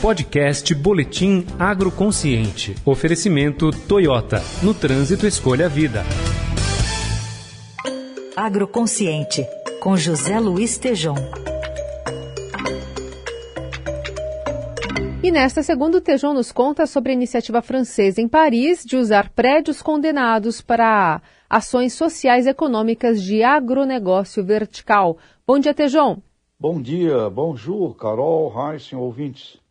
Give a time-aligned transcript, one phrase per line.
[0.00, 2.74] Podcast Boletim Agroconsciente.
[2.84, 4.42] Oferecimento Toyota.
[4.62, 6.04] No trânsito, escolha a vida.
[8.36, 9.46] Agroconsciente,
[9.80, 11.16] com José Luiz Tejom.
[15.22, 19.30] E nesta segunda, o Tejon nos conta sobre a iniciativa francesa em Paris de usar
[19.30, 25.16] prédios condenados para ações sociais e econômicas de agronegócio vertical.
[25.46, 26.18] Bom dia, Tejon.
[26.60, 29.65] Bom dia, bonjour, Carol, Heisen, ouvintes.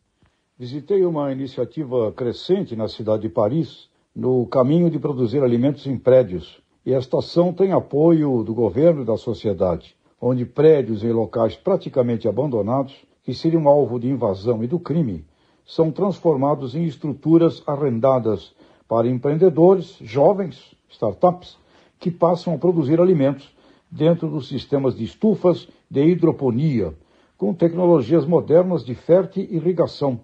[0.58, 6.62] Visitei uma iniciativa crescente na cidade de Paris, no caminho de produzir alimentos em prédios.
[6.86, 12.26] E esta ação tem apoio do governo e da sociedade, onde prédios em locais praticamente
[12.26, 15.26] abandonados, que seriam alvo de invasão e do crime,
[15.66, 18.54] são transformados em estruturas arrendadas
[18.88, 21.58] para empreendedores, jovens, startups,
[22.00, 23.54] que passam a produzir alimentos
[23.90, 26.94] dentro dos sistemas de estufas de hidroponia,
[27.36, 30.18] com tecnologias modernas de fértil irrigação,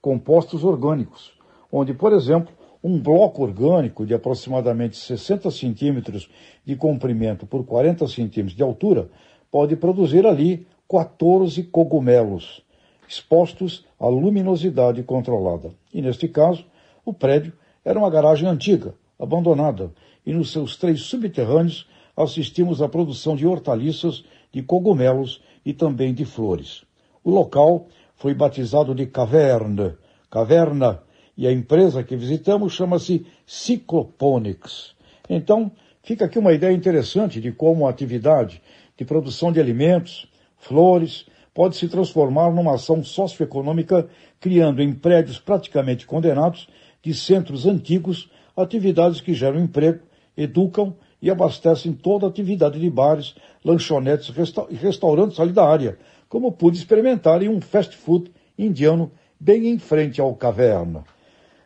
[0.00, 1.32] compostos orgânicos,
[1.70, 2.52] onde, por exemplo,
[2.82, 6.30] um bloco orgânico de aproximadamente 60 centímetros
[6.64, 9.10] de comprimento por 40 centímetros de altura
[9.50, 12.62] pode produzir ali 14 cogumelos,
[13.06, 15.72] expostos à luminosidade controlada.
[15.92, 16.64] E neste caso,
[17.04, 17.52] o prédio
[17.84, 19.90] era uma garagem antiga, abandonada,
[20.24, 26.24] e nos seus três subterrâneos assistimos à produção de hortaliças, de cogumelos e também de
[26.24, 26.84] flores.
[27.22, 27.86] O local
[28.18, 29.94] foi batizado de Caverne,
[30.30, 31.02] caverna,
[31.36, 34.92] e a empresa que visitamos chama-se Cycloponics.
[35.30, 35.70] Então,
[36.02, 38.60] fica aqui uma ideia interessante de como a atividade
[38.96, 44.08] de produção de alimentos, flores, pode se transformar numa ação socioeconômica,
[44.40, 46.68] criando em prédios praticamente condenados
[47.00, 50.00] de centros antigos atividades que geram emprego,
[50.36, 54.32] educam e abastecem toda a atividade de bares, lanchonetes
[54.70, 55.98] e restaurantes ali da área,
[56.28, 61.04] como pude experimentar em um fast food indiano bem em frente ao caverna.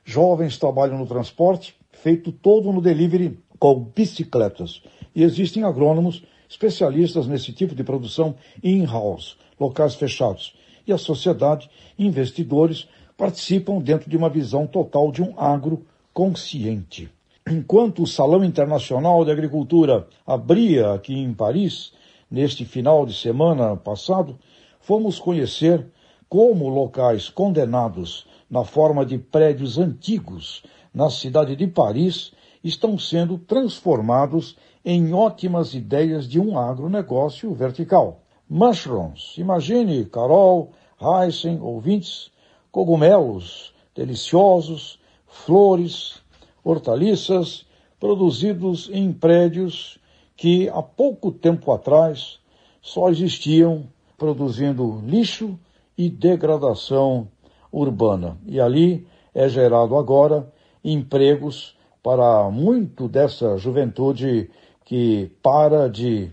[0.05, 4.83] Jovens trabalham no transporte, feito todo no delivery com bicicletas,
[5.15, 10.55] e existem agrônomos especialistas nesse tipo de produção in-house, locais fechados,
[10.87, 17.09] e a sociedade, investidores, participam dentro de uma visão total de um agro consciente.
[17.49, 21.93] Enquanto o Salão Internacional de Agricultura abria aqui em Paris,
[22.31, 24.39] neste final de semana passado,
[24.83, 25.87] fomos conhecer
[26.29, 30.63] como locais condenados na forma de prédios antigos
[30.93, 32.33] na cidade de Paris
[32.63, 38.21] estão sendo transformados em ótimas ideias de um agronegócio vertical.
[38.49, 42.31] Mushrooms, imagine, Carol, Heisen, ouvintes,
[42.71, 46.23] cogumelos deliciosos, flores,
[46.65, 47.65] hortaliças
[48.01, 49.99] produzidos em prédios
[50.37, 52.41] que há pouco tempo atrás
[52.81, 53.87] só existiam
[54.23, 55.59] produzindo lixo
[55.99, 57.27] e degradação
[57.73, 58.39] urbana.
[58.47, 60.49] E ali é gerado agora
[60.85, 64.49] empregos para muito dessa juventude
[64.85, 66.31] que para de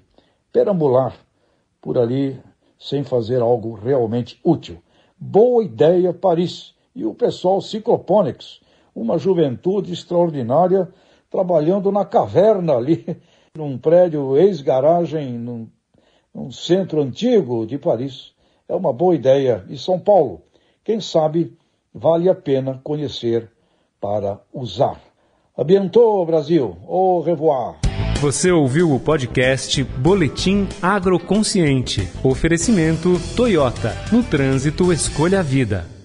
[0.53, 1.15] perambular
[1.81, 2.39] por ali
[2.77, 4.77] sem fazer algo realmente útil.
[5.17, 6.75] Boa ideia, Paris.
[6.95, 8.61] E o pessoal Cicloponics,
[8.93, 10.87] uma juventude extraordinária,
[11.27, 13.17] trabalhando na caverna ali,
[13.57, 15.67] num prédio ex-garagem, num,
[16.33, 18.31] num centro antigo de Paris.
[18.67, 19.65] É uma boa ideia.
[19.69, 20.41] E São Paulo,
[20.83, 21.53] quem sabe,
[21.93, 23.49] vale a pena conhecer
[23.99, 24.99] para usar.
[25.57, 26.77] Abientou, Brasil.
[26.87, 27.75] Au revoir.
[28.21, 32.07] Você ouviu o podcast Boletim Agroconsciente.
[32.23, 33.93] Oferecimento Toyota.
[34.11, 35.98] No trânsito, escolha a vida.